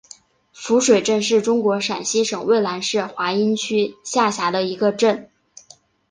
[0.51, 5.29] 夫水镇是中国陕西省渭南市华阴市下辖的一个镇。